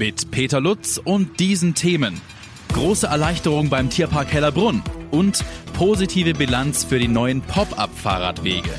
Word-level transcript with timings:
Mit 0.00 0.30
Peter 0.30 0.62
Lutz 0.62 0.96
und 0.96 1.40
diesen 1.40 1.74
Themen. 1.74 2.22
Große 2.72 3.06
Erleichterung 3.06 3.68
beim 3.68 3.90
Tierpark 3.90 4.32
Hellerbrunn 4.32 4.82
und 5.10 5.44
positive 5.74 6.32
Bilanz 6.32 6.84
für 6.84 6.98
die 6.98 7.06
neuen 7.06 7.42
Pop-up-Fahrradwege. 7.42 8.70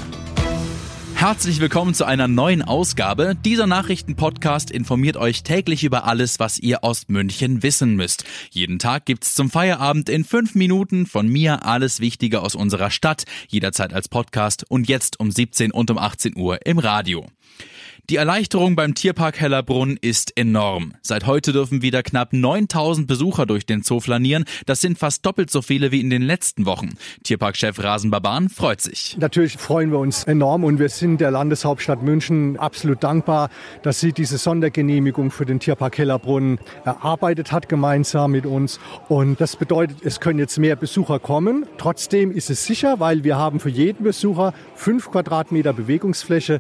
Herzlich 1.14 1.60
willkommen 1.60 1.94
zu 1.94 2.06
einer 2.06 2.28
neuen 2.28 2.64
Ausgabe. 2.64 3.36
Dieser 3.46 3.68
Nachrichtenpodcast 3.68 4.72
informiert 4.72 5.16
euch 5.16 5.44
täglich 5.44 5.84
über 5.84 6.06
alles, 6.06 6.40
was 6.40 6.58
ihr 6.58 6.84
aus 6.84 7.08
München 7.08 7.62
wissen 7.62 7.96
müsst. 7.96 8.24
Jeden 8.50 8.80
Tag 8.80 9.06
gibt's 9.06 9.36
zum 9.36 9.52
Feierabend 9.52 10.10
in 10.10 10.24
fünf 10.24 10.56
Minuten 10.56 11.06
von 11.06 11.28
mir 11.28 11.68
alles 11.68 12.00
Wichtige 12.00 12.42
aus 12.42 12.56
unserer 12.56 12.90
Stadt, 12.90 13.26
jederzeit 13.48 13.94
als 13.94 14.10
Podcast 14.10 14.66
und 14.72 14.90
jetzt 14.90 15.20
um 15.20 15.30
17 15.30 15.72
und 15.72 15.92
um 15.92 16.00
18 16.00 16.36
Uhr 16.36 16.66
im 16.66 16.80
Radio. 16.80 17.28
Die 18.10 18.18
Erleichterung 18.18 18.76
beim 18.76 18.94
Tierpark 18.94 19.40
Hellerbrunn 19.40 19.98
ist 20.02 20.38
enorm. 20.38 20.94
Seit 21.02 21.26
heute 21.28 21.54
dürfen 21.54 21.82
wieder 21.82 22.04
knapp 22.04 22.34
9000 22.34 23.08
Besucher 23.08 23.46
durch 23.46 23.66
den 23.66 23.84
Zoo 23.84 24.00
flanieren. 24.00 24.44
Das 24.66 24.82
sind 24.82 24.98
fast 24.98 25.26
doppelt 25.26 25.50
so 25.50 25.62
viele 25.62 25.92
wie 25.92 26.02
in 26.02 26.10
den 26.10 26.22
letzten 26.22 26.66
Wochen. 26.66 26.90
Tierparkchef 27.24 27.82
Rasenbaban 27.82 28.50
freut 28.50 28.82
sich. 28.82 29.16
Natürlich 29.20 29.58
freuen 29.58 29.92
wir 29.92 30.00
uns 30.00 30.24
enorm 30.26 30.64
und 30.64 30.80
wir 30.80 30.90
sind 30.90 31.22
der 31.22 31.32
Landeshauptstadt 31.32 32.02
München 32.02 32.58
absolut 32.58 33.04
dankbar, 33.04 33.50
dass 33.84 34.00
sie 34.00 34.12
diese 34.12 34.38
Sondergenehmigung 34.38 35.32
für 35.32 35.46
den 35.46 35.60
Tierpark 35.60 35.98
Hellerbrunn 35.98 36.60
erarbeitet 36.84 37.52
hat, 37.52 37.70
gemeinsam 37.70 38.32
mit 38.32 38.46
uns. 38.46 38.80
Und 39.08 39.40
das 39.40 39.56
bedeutet, 39.56 39.98
es 40.04 40.20
können 40.20 40.40
jetzt 40.40 40.58
mehr 40.58 40.76
Besucher 40.76 41.20
kommen. 41.20 41.66
Trotzdem 41.78 42.32
ist 42.32 42.50
es 42.50 42.66
sicher, 42.66 43.00
weil 43.00 43.24
wir 43.24 43.38
haben 43.38 43.60
für 43.60 43.70
jeden 43.70 44.04
Besucher 44.04 44.54
fünf 44.76 45.12
Quadratmeter 45.12 45.72
Bewegungsfläche 45.72 46.60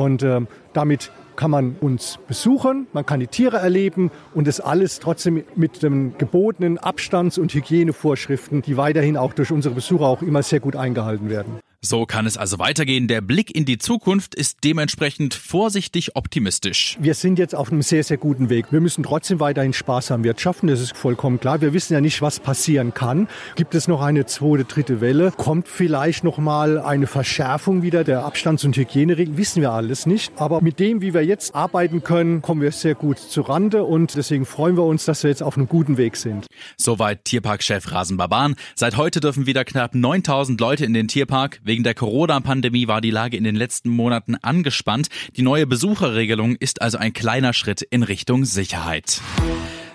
und 0.00 0.22
äh, 0.22 0.40
damit 0.72 1.12
kann 1.36 1.50
man 1.50 1.76
uns 1.78 2.18
besuchen, 2.26 2.86
man 2.94 3.04
kann 3.04 3.20
die 3.20 3.26
Tiere 3.26 3.58
erleben 3.58 4.10
und 4.34 4.46
das 4.46 4.58
alles 4.58 4.98
trotzdem 4.98 5.44
mit 5.56 5.82
den 5.82 6.16
gebotenen 6.16 6.78
Abstands- 6.78 7.36
und 7.36 7.52
Hygienevorschriften, 7.52 8.62
die 8.62 8.78
weiterhin 8.78 9.18
auch 9.18 9.34
durch 9.34 9.52
unsere 9.52 9.74
Besucher 9.74 10.06
auch 10.06 10.22
immer 10.22 10.42
sehr 10.42 10.60
gut 10.60 10.74
eingehalten 10.74 11.28
werden. 11.28 11.60
So 11.82 12.04
kann 12.04 12.26
es 12.26 12.36
also 12.36 12.58
weitergehen. 12.58 13.08
Der 13.08 13.22
Blick 13.22 13.56
in 13.56 13.64
die 13.64 13.78
Zukunft 13.78 14.34
ist 14.34 14.58
dementsprechend 14.64 15.32
vorsichtig 15.32 16.14
optimistisch. 16.14 16.98
Wir 17.00 17.14
sind 17.14 17.38
jetzt 17.38 17.54
auf 17.54 17.72
einem 17.72 17.80
sehr, 17.80 18.04
sehr 18.04 18.18
guten 18.18 18.50
Weg. 18.50 18.66
Wir 18.70 18.82
müssen 18.82 19.02
trotzdem 19.02 19.40
weiterhin 19.40 19.72
sparsam 19.72 20.22
wirtschaften, 20.22 20.66
das 20.66 20.82
ist 20.82 20.94
vollkommen 20.94 21.40
klar. 21.40 21.62
Wir 21.62 21.72
wissen 21.72 21.94
ja 21.94 22.02
nicht, 22.02 22.20
was 22.20 22.38
passieren 22.38 22.92
kann. 22.92 23.28
Gibt 23.56 23.74
es 23.74 23.88
noch 23.88 24.02
eine 24.02 24.26
zweite, 24.26 24.64
dritte 24.64 25.00
Welle? 25.00 25.32
Kommt 25.34 25.68
vielleicht 25.68 26.22
noch 26.22 26.36
mal 26.36 26.78
eine 26.78 27.06
Verschärfung 27.06 27.80
wieder 27.80 28.04
der 28.04 28.26
Abstands- 28.26 28.62
und 28.64 28.76
Hygieneregeln? 28.76 29.38
Wissen 29.38 29.62
wir 29.62 29.72
alles 29.72 30.04
nicht. 30.04 30.32
Aber 30.36 30.60
mit 30.60 30.80
dem, 30.80 31.00
wie 31.00 31.14
wir 31.14 31.24
jetzt 31.24 31.54
arbeiten 31.54 32.04
können, 32.04 32.42
kommen 32.42 32.60
wir 32.60 32.72
sehr 32.72 32.94
gut 32.94 33.18
zu 33.18 33.40
Rande 33.40 33.84
und 33.84 34.16
deswegen 34.16 34.44
freuen 34.44 34.76
wir 34.76 34.84
uns, 34.84 35.06
dass 35.06 35.22
wir 35.22 35.30
jetzt 35.30 35.42
auf 35.42 35.56
einem 35.56 35.66
guten 35.66 35.96
Weg 35.96 36.16
sind. 36.16 36.46
Soweit 36.76 37.24
Tierparkchef 37.24 37.90
Rasenbaban. 37.90 38.56
Seit 38.74 38.98
heute 38.98 39.20
dürfen 39.20 39.46
wieder 39.46 39.64
knapp 39.64 39.94
9000 39.94 40.60
Leute 40.60 40.84
in 40.84 40.92
den 40.92 41.08
Tierpark. 41.08 41.62
Wegen 41.70 41.84
der 41.84 41.94
Corona-Pandemie 41.94 42.88
war 42.88 43.00
die 43.00 43.12
Lage 43.12 43.36
in 43.36 43.44
den 43.44 43.54
letzten 43.54 43.90
Monaten 43.90 44.34
angespannt. 44.34 45.06
Die 45.36 45.42
neue 45.42 45.68
Besucherregelung 45.68 46.56
ist 46.56 46.82
also 46.82 46.98
ein 46.98 47.12
kleiner 47.12 47.52
Schritt 47.52 47.80
in 47.80 48.02
Richtung 48.02 48.44
Sicherheit. 48.44 49.20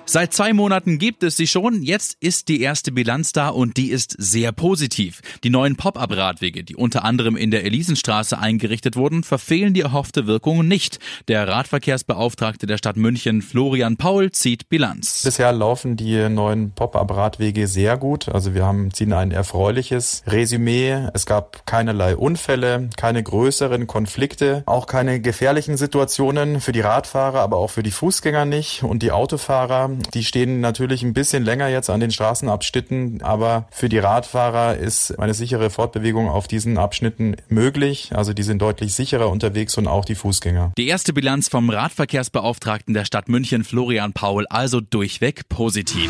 Seit 0.08 0.34
zwei 0.34 0.54
Monaten 0.54 1.00
gibt 1.00 1.24
es 1.24 1.36
sie 1.36 1.48
schon. 1.48 1.82
Jetzt 1.82 2.18
ist 2.20 2.48
die 2.48 2.62
erste 2.62 2.92
Bilanz 2.92 3.34
da 3.34 3.50
und 3.50 3.76
die 3.76 3.90
ist 3.90 4.16
sehr 4.20 4.52
positiv. 4.52 5.22
Die 5.44 5.50
neuen 5.50 5.78
Pop-up-Radwege, 5.78 6.64
die 6.64 6.76
unter 6.76 7.04
anderem 7.04 7.36
in 7.36 7.50
der 7.50 7.66
Elisenstraße 7.66 8.38
eingerichtet 8.38 8.98
wurden, 8.98 9.24
verfehlen 9.24 9.74
die 9.74 9.82
erhoffte 9.82 10.28
Wirkung 10.28 10.68
nicht. 10.68 11.00
Der 11.28 11.48
Radverkehrsbeauftragte 11.48 12.68
der 12.68 12.78
Stadt 12.78 12.98
München, 12.98 13.42
Florian 13.42 13.98
Paul, 13.98 14.32
zieht 14.32 14.70
Bilanz. 14.70 15.24
Bisher 15.24 15.52
laufen 15.52 15.98
die 15.98 16.30
neuen 16.30 16.72
Pop-up-Radwege 16.72 17.68
sehr 17.68 17.98
gut. 17.98 18.30
Also 18.30 18.54
wir 18.54 18.64
haben 18.64 18.94
ziehen 18.94 19.12
ein 19.12 19.32
erfreuliches 19.32 20.22
Resümee. 20.28 21.10
Es 21.16 21.26
gab 21.26 21.66
keinerlei 21.66 22.16
Unfälle, 22.16 22.92
keine 22.96 23.24
größeren 23.24 23.88
Konflikte, 23.88 24.62
auch 24.68 24.86
keine 24.86 25.20
gefährlichen 25.20 25.78
Situationen 25.78 26.62
für 26.62 26.74
die 26.74 26.82
Radfahrer, 26.82 27.40
aber 27.40 27.58
auch 27.58 27.72
für 27.72 27.84
die 27.84 27.92
Fußgänger 27.92 28.46
nicht 28.46 28.84
und 28.84 29.02
die 29.02 29.12
Autofahrer 29.12 29.95
die 30.14 30.24
stehen 30.24 30.60
natürlich 30.60 31.04
ein 31.04 31.14
bisschen 31.14 31.44
länger 31.44 31.68
jetzt 31.68 31.90
an 31.90 32.00
den 32.00 32.12
Straßenabschnitten, 32.12 33.22
aber 33.22 33.68
für 33.72 33.90
die 33.90 34.00
Radfahrer 34.00 34.78
ist 34.78 35.20
eine 35.20 35.34
sichere 35.34 35.70
Fortbewegung 35.70 36.30
auf 36.30 36.48
diesen 36.48 36.78
Abschnitten 36.78 37.36
möglich. 37.48 38.12
Also 38.14 38.34
die 38.34 38.44
sind 38.44 38.62
deutlich 38.62 38.94
sicherer 38.94 39.30
unterwegs 39.30 39.78
und 39.78 39.88
auch 39.88 40.06
die 40.06 40.16
Fußgänger. 40.16 40.72
Die 40.78 40.88
erste 40.88 41.14
Bilanz 41.14 41.48
vom 41.48 41.70
Radverkehrsbeauftragten 41.70 42.94
der 42.94 43.06
Stadt 43.06 43.30
München, 43.30 43.64
Florian 43.64 44.14
Paul, 44.14 44.46
also 44.48 44.82
durchweg 44.82 45.50
positiv. 45.50 46.10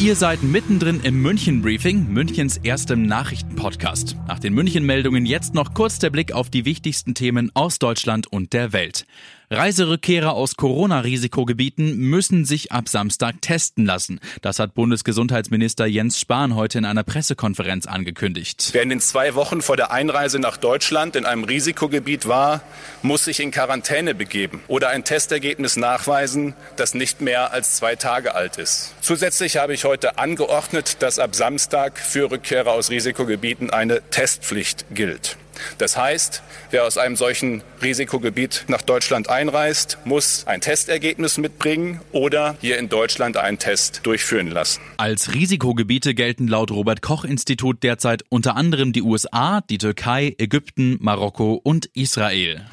Ihr 0.00 0.14
seid 0.14 0.44
mittendrin 0.44 1.00
im 1.02 1.20
München 1.20 1.60
Briefing, 1.60 2.06
Münchens 2.08 2.56
erstem 2.58 3.02
Nachrichtenpodcast. 3.02 4.14
Nach 4.28 4.38
den 4.38 4.54
München 4.54 4.86
Meldungen 4.86 5.26
jetzt 5.26 5.54
noch 5.54 5.74
kurz 5.74 5.98
der 5.98 6.10
Blick 6.10 6.30
auf 6.30 6.50
die 6.50 6.64
wichtigsten 6.64 7.14
Themen 7.14 7.50
aus 7.54 7.80
Deutschland 7.80 8.28
und 8.28 8.52
der 8.52 8.72
Welt. 8.72 9.06
Reiserückkehrer 9.50 10.34
aus 10.34 10.56
Corona-Risikogebieten 10.56 11.96
müssen 11.96 12.44
sich 12.44 12.70
ab 12.70 12.86
Samstag 12.88 13.40
testen 13.40 13.86
lassen. 13.86 14.20
Das 14.42 14.58
hat 14.58 14.74
Bundesgesundheitsminister 14.74 15.86
Jens 15.86 16.20
Spahn 16.20 16.54
heute 16.54 16.76
in 16.76 16.84
einer 16.84 17.02
Pressekonferenz 17.02 17.86
angekündigt. 17.86 18.68
Wer 18.72 18.82
in 18.82 18.90
den 18.90 19.00
zwei 19.00 19.34
Wochen 19.34 19.62
vor 19.62 19.78
der 19.78 19.90
Einreise 19.90 20.38
nach 20.38 20.58
Deutschland 20.58 21.16
in 21.16 21.24
einem 21.24 21.44
Risikogebiet 21.44 22.28
war, 22.28 22.60
muss 23.00 23.24
sich 23.24 23.40
in 23.40 23.50
Quarantäne 23.50 24.14
begeben 24.14 24.60
oder 24.68 24.90
ein 24.90 25.04
Testergebnis 25.04 25.76
nachweisen, 25.76 26.52
das 26.76 26.92
nicht 26.92 27.22
mehr 27.22 27.50
als 27.50 27.76
zwei 27.76 27.96
Tage 27.96 28.34
alt 28.34 28.58
ist. 28.58 28.94
Zusätzlich 29.00 29.56
habe 29.56 29.72
ich 29.72 29.84
heute 29.84 30.18
angeordnet, 30.18 30.98
dass 31.00 31.18
ab 31.18 31.34
Samstag 31.34 31.98
für 31.98 32.30
Rückkehrer 32.30 32.72
aus 32.72 32.90
Risikogebieten 32.90 33.70
eine 33.70 34.02
Testpflicht 34.10 34.84
gilt. 34.90 35.38
Das 35.78 35.96
heißt, 35.96 36.42
wer 36.70 36.84
aus 36.84 36.98
einem 36.98 37.16
solchen 37.16 37.62
Risikogebiet 37.82 38.64
nach 38.68 38.82
Deutschland 38.82 39.28
einreist, 39.28 39.98
muss 40.04 40.46
ein 40.46 40.60
Testergebnis 40.60 41.38
mitbringen 41.38 42.00
oder 42.12 42.56
hier 42.60 42.78
in 42.78 42.88
Deutschland 42.88 43.36
einen 43.36 43.58
Test 43.58 44.00
durchführen 44.04 44.48
lassen. 44.48 44.80
Als 44.96 45.34
Risikogebiete 45.34 46.14
gelten 46.14 46.48
laut 46.48 46.70
Robert 46.70 47.02
Koch 47.02 47.24
Institut 47.24 47.82
derzeit 47.82 48.24
unter 48.28 48.56
anderem 48.56 48.92
die 48.92 49.02
USA, 49.02 49.60
die 49.60 49.78
Türkei, 49.78 50.34
Ägypten, 50.38 50.98
Marokko 51.00 51.60
und 51.62 51.86
Israel. 51.94 52.66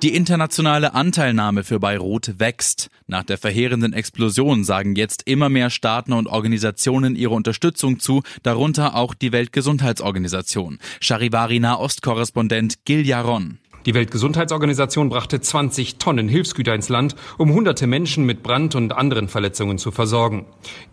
Die 0.00 0.14
internationale 0.14 0.94
Anteilnahme 0.94 1.64
für 1.64 1.80
Beirut 1.80 2.38
wächst. 2.38 2.88
Nach 3.08 3.24
der 3.24 3.36
verheerenden 3.36 3.92
Explosion 3.92 4.62
sagen 4.62 4.94
jetzt 4.94 5.24
immer 5.26 5.48
mehr 5.48 5.70
Staaten 5.70 6.12
und 6.12 6.28
Organisationen 6.28 7.16
ihre 7.16 7.34
Unterstützung 7.34 7.98
zu, 7.98 8.22
darunter 8.44 8.94
auch 8.94 9.12
die 9.12 9.32
Weltgesundheitsorganisation. 9.32 10.78
Charivari 11.00 11.58
Nahostkorrespondent 11.58 12.84
Gil 12.84 13.04
Yaron. 13.08 13.58
Die 13.86 13.94
Weltgesundheitsorganisation 13.94 15.08
brachte 15.08 15.40
20 15.40 15.96
Tonnen 15.96 16.28
Hilfsgüter 16.28 16.76
ins 16.76 16.88
Land, 16.88 17.16
um 17.36 17.52
hunderte 17.52 17.88
Menschen 17.88 18.24
mit 18.24 18.44
Brand- 18.44 18.76
und 18.76 18.92
anderen 18.92 19.26
Verletzungen 19.26 19.78
zu 19.78 19.90
versorgen. 19.90 20.46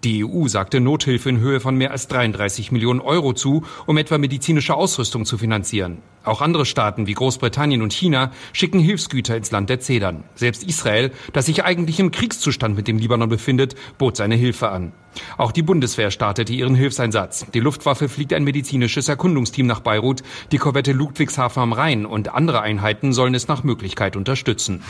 Die 0.04 0.26
EU 0.26 0.48
sagte 0.48 0.80
Nothilfe 0.80 1.30
in 1.30 1.40
Höhe 1.40 1.60
von 1.60 1.76
mehr 1.76 1.92
als 1.92 2.08
33 2.08 2.72
Millionen 2.72 3.02
Euro 3.02 3.34
zu, 3.34 3.66
um 3.86 3.98
etwa 3.98 4.18
medizinische 4.18 4.74
Ausrüstung 4.74 5.26
zu 5.26 5.38
finanzieren. 5.38 6.02
Auch 6.26 6.42
andere 6.42 6.66
Staaten 6.66 7.08
wie 7.08 7.14
Großbritannien 7.14 7.82
und 7.82 7.94
China 7.94 8.32
schicken 8.54 8.80
Hilfsgüter 8.80 9.38
ins 9.38 9.52
Land 9.52 9.70
der 9.70 9.80
Zedern. 9.80 10.24
Selbst 10.36 10.64
Israel, 10.64 11.12
das 11.34 11.46
sich 11.46 11.64
eigentlich 11.64 12.00
im 12.00 12.12
Kriegszustand 12.12 12.76
mit 12.76 12.88
dem 12.88 12.98
Libanon 12.98 13.30
befindet, 13.30 13.76
bot 13.98 14.18
seine 14.18 14.36
Hilfe 14.36 14.70
an. 14.70 14.92
Auch 15.38 15.52
die 15.52 15.62
Bundeswehr 15.62 16.12
startete 16.12 16.54
ihren 16.54 16.76
Hilfseinsatz. 16.76 17.46
Die 17.54 17.60
Luftwaffe 17.60 18.10
fliegt 18.10 18.34
ein 18.34 18.44
medizinisches 18.44 19.08
Erkundungsteam 19.08 19.68
nach 19.68 19.80
Beirut. 19.80 20.24
Die 20.52 20.58
Korvette 20.58 20.92
Ludwigshafen 20.92 21.62
am 21.62 21.74
Rhein 21.74 22.06
und 22.06 22.34
andere 22.34 22.62
Einheiten 22.62 23.14
sollen 23.14 23.36
es 23.36 23.48
nach 23.48 23.64
Möglichkeit 23.64 24.16
unterstützen. 24.16 24.84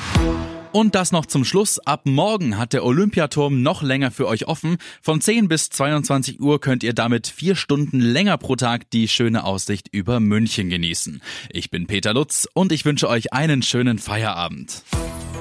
Und 0.76 0.94
das 0.94 1.14
noch 1.14 1.26
zum 1.26 1.46
Schluss. 1.46 1.80
Ab 1.80 2.02
morgen 2.04 2.58
hat 2.58 2.74
der 2.74 2.84
Olympiaturm 2.84 3.62
noch 3.62 3.82
länger 3.82 4.12
für 4.12 4.28
euch 4.28 4.50
offen. 4.50 4.76
Von 5.02 5.22
10 5.22 5.48
bis 5.48 5.70
22 5.70 6.42
Uhr 6.42 6.60
könnt 6.60 6.84
ihr 6.84 6.92
damit 6.92 7.28
vier 7.28 7.56
Stunden 7.56 8.02
länger 8.02 8.38
pro 8.38 8.58
Tag 8.58 8.90
die 8.90 9.08
schöne 9.08 9.46
Aussicht 9.46 9.88
über 9.94 10.20
München 10.20 10.70
genießen. 10.70 11.22
Ich 11.50 11.72
bin 11.72 11.88
Peter 11.88 12.14
Lutz 12.14 12.46
und 12.54 12.74
ich 12.74 12.84
wünsche 12.84 13.08
euch 13.08 13.32
einen 13.32 13.62
schönen 13.62 14.00
Feierabend. 14.00 14.84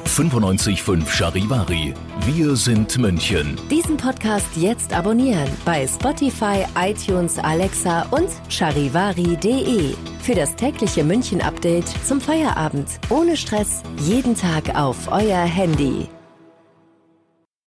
95.5 0.07 1.11
Charivari. 1.11 1.95
Wir 2.27 2.55
sind 2.55 2.97
München. 2.97 3.59
Diesen 3.69 3.97
Podcast 3.97 4.47
jetzt 4.55 4.93
abonnieren 4.93 5.49
bei 5.65 5.85
Spotify, 5.85 6.65
iTunes, 6.79 7.39
Alexa 7.39 8.03
und 8.13 8.29
charivari.de. 8.49 9.97
Für 10.25 10.35
das 10.35 10.57
tägliche 10.57 11.05
München-Update 11.05 11.85
zum 12.03 12.19
Feierabend. 12.19 12.89
Ohne 13.11 13.37
Stress, 13.37 13.83
jeden 13.99 14.35
Tag 14.35 14.75
auf 14.75 15.13
euer 15.13 15.43
Handy. 15.43 16.09